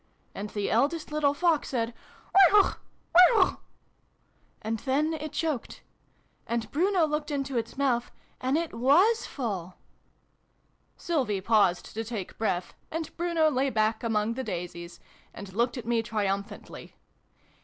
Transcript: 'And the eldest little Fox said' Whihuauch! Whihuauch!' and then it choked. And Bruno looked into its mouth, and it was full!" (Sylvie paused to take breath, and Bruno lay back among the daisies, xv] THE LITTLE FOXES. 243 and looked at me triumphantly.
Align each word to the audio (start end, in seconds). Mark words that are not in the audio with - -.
'And 0.33 0.49
the 0.49 0.71
eldest 0.71 1.11
little 1.11 1.35
Fox 1.35 1.69
said' 1.69 1.93
Whihuauch! 2.35 2.77
Whihuauch!' 3.15 3.59
and 4.63 4.79
then 4.79 5.13
it 5.13 5.31
choked. 5.31 5.83
And 6.47 6.71
Bruno 6.71 7.05
looked 7.05 7.29
into 7.29 7.55
its 7.55 7.77
mouth, 7.77 8.09
and 8.39 8.57
it 8.57 8.73
was 8.73 9.27
full!" 9.27 9.75
(Sylvie 10.97 11.39
paused 11.41 11.93
to 11.93 12.03
take 12.03 12.39
breath, 12.39 12.73
and 12.89 13.15
Bruno 13.15 13.51
lay 13.51 13.69
back 13.69 14.01
among 14.03 14.33
the 14.33 14.43
daisies, 14.43 14.95
xv] 14.95 14.95
THE 14.95 15.03
LITTLE 15.03 15.13
FOXES. 15.13 15.53
243 15.53 15.53
and 15.53 15.57
looked 15.59 15.77
at 15.77 15.85
me 15.85 16.01
triumphantly. 16.01 16.95